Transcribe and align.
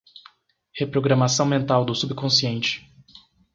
Reprogramação 0.79 1.45
mental 1.45 1.85
do 1.85 1.93
subconsciente 1.93 2.89